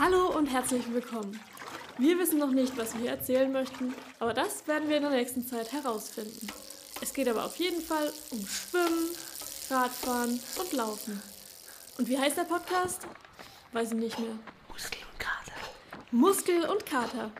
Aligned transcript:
Hallo 0.00 0.28
und 0.28 0.46
herzlich 0.46 0.92
willkommen. 0.92 1.40
Wir 1.98 2.16
wissen 2.20 2.38
noch 2.38 2.52
nicht, 2.52 2.78
was 2.78 2.96
wir 2.96 3.10
erzählen 3.10 3.50
möchten, 3.50 3.92
aber 4.20 4.32
das 4.32 4.64
werden 4.68 4.88
wir 4.88 4.98
in 4.98 5.02
der 5.02 5.10
nächsten 5.10 5.44
Zeit 5.44 5.72
herausfinden. 5.72 6.46
Es 7.02 7.12
geht 7.12 7.28
aber 7.28 7.44
auf 7.44 7.56
jeden 7.56 7.82
Fall 7.82 8.12
um 8.30 8.46
Schwimmen, 8.46 9.10
Radfahren 9.68 10.38
und 10.60 10.72
Laufen. 10.72 11.20
Und 11.98 12.08
wie 12.08 12.16
heißt 12.16 12.36
der 12.36 12.44
Podcast? 12.44 13.08
Weiß 13.72 13.90
ich 13.90 13.98
nicht 13.98 14.16
mehr. 14.20 14.38
Muskel 14.68 15.00
und 15.10 15.18
Kater. 15.18 15.52
Muskel 16.12 16.64
und 16.66 16.86
Kater. 16.86 17.32